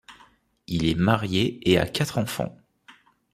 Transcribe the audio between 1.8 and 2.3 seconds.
quatre